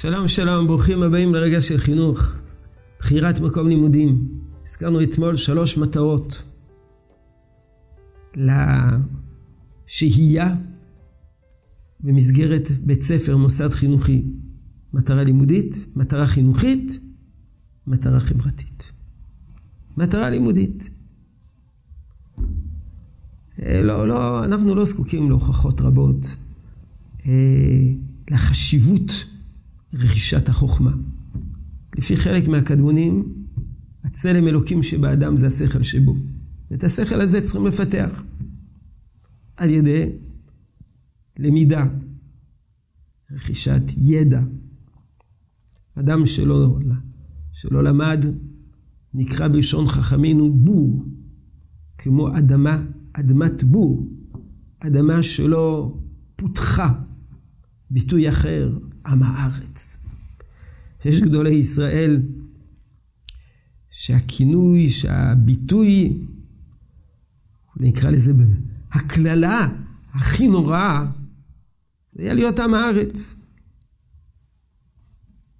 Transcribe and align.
שלום 0.00 0.28
שלום, 0.28 0.66
ברוכים 0.66 1.02
הבאים 1.02 1.34
לרגע 1.34 1.60
של 1.60 1.78
חינוך. 1.78 2.32
בחירת 2.98 3.40
מקום 3.40 3.68
לימודים. 3.68 4.28
הזכרנו 4.62 5.02
אתמול 5.02 5.36
שלוש 5.36 5.78
מטרות. 5.78 6.42
לשהייה 9.86 10.54
במסגרת 12.00 12.70
בית 12.80 13.02
ספר, 13.02 13.36
מוסד 13.36 13.68
חינוכי. 13.68 14.24
מטרה 14.92 15.24
לימודית, 15.24 15.86
מטרה 15.96 16.26
חינוכית, 16.26 17.00
מטרה 17.86 18.20
חברתית. 18.20 18.92
מטרה 19.96 20.30
לימודית. 20.30 20.90
אה, 23.62 23.82
לא, 23.82 24.08
לא, 24.08 24.44
אנחנו 24.44 24.74
לא 24.74 24.84
זקוקים 24.84 25.28
להוכחות 25.28 25.80
רבות 25.80 26.36
אה, 27.26 27.32
לחשיבות 28.30 29.10
רכישת 29.94 30.48
החוכמה. 30.48 30.90
לפי 31.98 32.16
חלק 32.16 32.48
מהקדמונים, 32.48 33.34
הצלם 34.04 34.48
אלוקים 34.48 34.82
שבאדם 34.82 35.36
זה 35.36 35.46
השכל 35.46 35.82
שבו. 35.82 36.16
ואת 36.70 36.84
השכל 36.84 37.20
הזה 37.20 37.44
צריכים 37.44 37.66
לפתח 37.66 38.22
על 39.56 39.70
ידי 39.70 40.12
למידה, 41.38 41.86
רכישת 43.32 43.82
ידע. 43.96 44.42
אדם 45.94 46.26
שלא, 46.26 46.78
שלא 47.52 47.84
למד, 47.84 48.24
נקרא 49.14 49.48
בלשון 49.48 49.86
חכמינו 49.86 50.52
בור, 50.52 51.04
כמו 51.98 52.38
אדמה, 52.38 52.82
אדמת 53.12 53.64
בור, 53.64 54.08
אדמה 54.80 55.22
שלא 55.22 55.98
פותחה. 56.36 57.02
ביטוי 57.90 58.28
אחר, 58.28 58.78
עם 59.06 59.22
הארץ. 59.22 60.04
יש 61.04 61.20
גדולי 61.20 61.50
ישראל 61.50 62.22
שהכינוי, 63.90 64.88
שהביטוי, 64.88 66.18
נקרא 67.76 68.10
לזה 68.10 68.32
הקללה 68.92 69.68
הכי 70.12 70.48
נוראה, 70.48 71.06
זה 72.12 72.22
היה 72.22 72.34
להיות 72.34 72.58
עם 72.58 72.74
הארץ. 72.74 73.34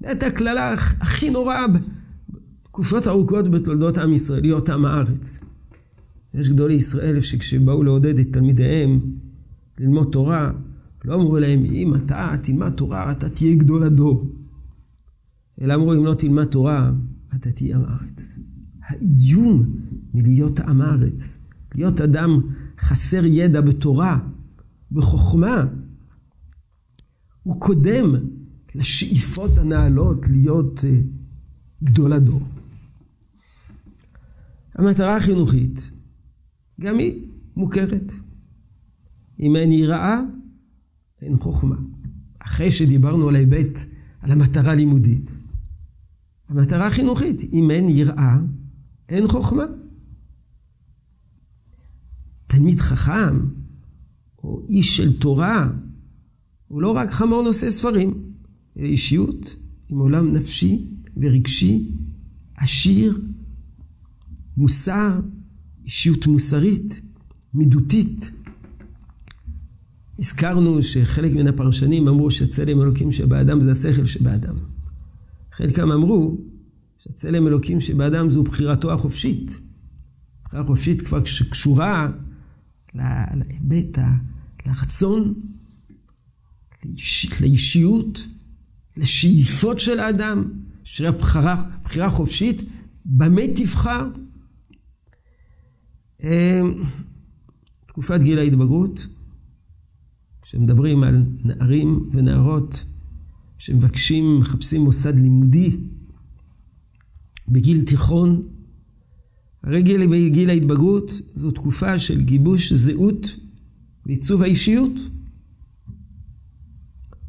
זאת 0.00 0.22
הקללה 0.22 0.72
הכי 0.72 1.30
נוראה 1.30 1.64
בתקופות 1.68 3.06
ארוכות 3.06 3.50
בתולדות 3.50 3.98
עם 3.98 4.12
ישראל, 4.12 4.40
להיות 4.40 4.68
עם 4.68 4.84
הארץ. 4.84 5.38
יש 6.34 6.48
גדולי 6.48 6.74
ישראל 6.74 7.20
שכשבאו 7.20 7.82
לעודד 7.82 8.18
את 8.18 8.26
תלמידיהם 8.32 9.00
ללמוד 9.78 10.08
תורה, 10.12 10.52
לא 11.04 11.14
אמרו 11.14 11.38
להם, 11.38 11.64
אם 11.64 11.94
אתה 11.94 12.34
תלמד 12.42 12.70
תורה, 12.70 13.12
אתה 13.12 13.28
תהיה 13.28 13.56
גדול 13.56 13.82
הדור. 13.82 14.30
אלא 15.60 15.74
אמרו, 15.74 15.94
אם 15.94 16.04
לא 16.04 16.14
תלמד 16.14 16.44
תורה, 16.44 16.92
אתה 17.34 17.52
תהיה 17.52 17.76
עם 17.76 17.84
הארץ. 17.84 18.38
האיום 18.88 19.76
מלהיות 20.14 20.60
עם 20.60 20.80
הארץ, 20.80 21.38
להיות 21.74 22.00
אדם 22.00 22.40
חסר 22.78 23.26
ידע 23.26 23.60
בתורה, 23.60 24.18
בחוכמה, 24.92 25.64
הוא 27.42 27.60
קודם 27.60 28.14
לשאיפות 28.74 29.58
הנעלות 29.58 30.26
להיות 30.28 30.78
uh, 30.78 30.84
גדול 31.84 32.12
הדור. 32.12 32.40
המטרה 34.74 35.16
החינוכית, 35.16 35.90
גם 36.80 36.98
היא 36.98 37.28
מוכרת. 37.56 38.12
אם 39.40 39.56
אין 39.56 39.72
יראה, 39.72 40.20
אין 41.22 41.38
חוכמה. 41.38 41.76
אחרי 42.38 42.70
שדיברנו 42.70 43.28
על 43.28 43.36
ההיבט, 43.36 43.80
על 44.20 44.32
המטרה 44.32 44.72
הלימודית, 44.72 45.32
המטרה 46.48 46.86
החינוכית, 46.86 47.42
אם 47.52 47.70
אין 47.70 47.88
יראה, 47.88 48.38
אין 49.08 49.28
חוכמה. 49.28 49.64
תלמיד 52.46 52.80
חכם, 52.80 53.40
או 54.38 54.66
איש 54.68 54.96
של 54.96 55.18
תורה, 55.18 55.70
הוא 56.68 56.82
לא 56.82 56.96
רק 56.96 57.10
חמור 57.10 57.42
נושא 57.42 57.70
ספרים, 57.70 58.32
אלא 58.78 58.86
אישיות 58.86 59.56
עם 59.88 59.98
עולם 59.98 60.32
נפשי 60.32 60.84
ורגשי, 61.16 61.88
עשיר, 62.56 63.20
מוסר, 64.56 65.20
אישיות 65.84 66.26
מוסרית, 66.26 67.00
מידותית. 67.54 68.30
הזכרנו 70.20 70.82
שחלק 70.82 71.32
מן 71.32 71.46
הפרשנים 71.46 72.08
אמרו 72.08 72.30
שהצלם 72.30 72.82
אלוקים 72.82 73.12
שבאדם 73.12 73.60
זה 73.60 73.70
השכל 73.70 74.06
שבאדם. 74.06 74.54
חלקם 75.52 75.92
אמרו 75.92 76.38
שהצלם 76.98 77.46
אלוקים 77.46 77.80
שבאדם 77.80 78.30
זו 78.30 78.42
בחירתו 78.42 78.92
החופשית. 78.92 79.60
בחירה 80.44 80.64
חופשית 80.64 81.00
כבר 81.00 81.24
שקשורה 81.24 82.10
להיבט, 82.94 83.98
לרצון, 84.66 85.34
לאיש, 86.84 87.42
לאישיות, 87.42 88.24
לשאיפות 88.96 89.80
של 89.80 90.00
האדם, 90.00 90.44
שהבחירה 90.84 91.62
בחירה 91.84 92.10
חופשית, 92.10 92.62
במה 93.04 93.42
תבחר? 93.54 94.08
אמ, 96.22 96.84
תקופת 97.86 98.20
גיל 98.22 98.38
ההתבגרות, 98.38 99.06
כשמדברים 100.50 101.02
על 101.02 101.24
נערים 101.44 102.10
ונערות 102.12 102.84
שמבקשים, 103.58 104.38
מחפשים 104.38 104.80
מוסד 104.80 105.18
לימודי 105.18 105.76
בגיל 107.48 107.84
תיכון, 107.84 108.42
הרי 109.62 109.82
גיל, 109.82 110.28
גיל 110.28 110.50
ההתבגרות 110.50 111.12
זו 111.34 111.50
תקופה 111.50 111.98
של 111.98 112.20
גיבוש 112.22 112.72
זהות 112.72 113.36
ועיצוב 114.06 114.42
האישיות. 114.42 114.92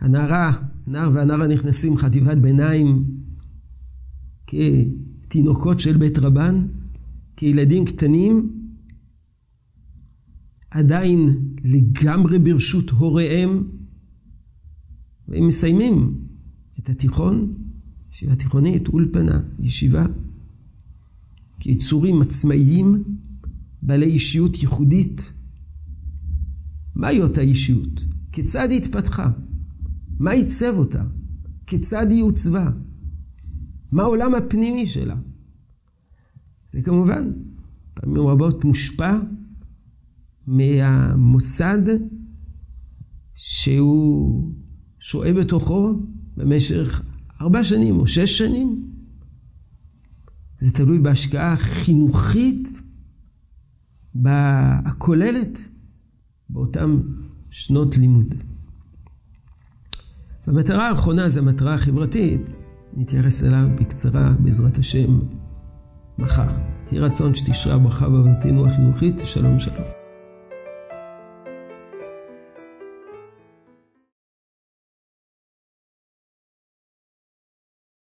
הנערה, 0.00 0.52
נער 0.86 1.10
והנערה 1.14 1.46
נכנסים 1.46 1.96
חטיבת 1.96 2.36
ביניים 2.38 3.04
כתינוקות 4.46 5.80
של 5.80 5.96
בית 5.96 6.18
רבן, 6.18 6.66
כילדים 7.36 7.84
קטנים, 7.84 8.61
עדיין 10.72 11.38
לגמרי 11.64 12.38
ברשות 12.38 12.90
הוריהם, 12.90 13.68
והם 15.28 15.46
מסיימים 15.46 16.18
את 16.78 16.88
התיכון, 16.88 17.54
ישיבה 18.12 18.36
תיכונית, 18.36 18.88
אולפנה, 18.88 19.42
ישיבה, 19.58 20.06
כיצורים 21.60 22.22
עצמאיים, 22.22 23.04
בעלי 23.82 24.06
אישיות 24.06 24.56
ייחודית. 24.56 25.32
מהי 26.94 27.22
אותה 27.22 27.40
אישיות? 27.40 28.04
כיצד 28.32 28.70
היא 28.70 28.78
התפתחה? 28.78 29.30
מה 30.18 30.30
עיצב 30.30 30.74
אותה? 30.78 31.04
כיצד 31.66 32.10
היא 32.10 32.22
עוצבה? 32.22 32.70
מה 33.92 34.02
העולם 34.02 34.34
הפנימי 34.34 34.86
שלה? 34.86 35.16
זה 36.72 36.82
כמובן 36.82 37.32
פעמים 37.94 38.26
רבות 38.26 38.64
מושפע 38.64 39.18
מהמוסד 40.46 41.82
שהוא 43.34 44.52
שוהה 44.98 45.32
בתוכו 45.32 45.92
במשך 46.36 47.02
ארבע 47.40 47.64
שנים 47.64 47.98
או 47.98 48.06
שש 48.06 48.38
שנים. 48.38 48.92
זה 50.60 50.72
תלוי 50.72 50.98
בהשקעה 50.98 51.56
חינוכית 51.56 52.68
הכוללת 54.84 55.68
באותן 56.50 56.96
שנות 57.50 57.96
לימוד. 57.96 58.34
והמטרה 60.46 60.88
האחרונה 60.88 61.28
זה 61.28 61.40
המטרה 61.40 61.74
החברתית, 61.74 62.40
נתייחס 62.96 63.44
אליו 63.44 63.68
בקצרה 63.80 64.32
בעזרת 64.40 64.78
השם 64.78 65.20
מחר. 66.18 66.48
יהי 66.92 67.00
רצון 67.00 67.34
שתשרה 67.34 67.78
ברכה 67.78 68.08
בעבודתנו 68.08 68.66
החינוכית, 68.66 69.14
שלום 69.24 69.58
שלום. 69.58 70.01